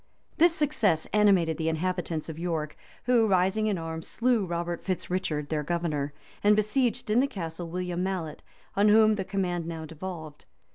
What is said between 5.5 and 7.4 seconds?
governor,[] and besieged in the